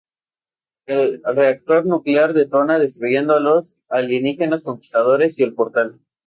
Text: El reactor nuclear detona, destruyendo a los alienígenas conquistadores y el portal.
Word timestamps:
El 0.87 1.21
reactor 1.23 1.85
nuclear 1.85 2.33
detona, 2.33 2.79
destruyendo 2.79 3.35
a 3.35 3.39
los 3.39 3.75
alienígenas 3.87 4.63
conquistadores 4.63 5.37
y 5.37 5.43
el 5.43 5.53
portal. 5.53 5.99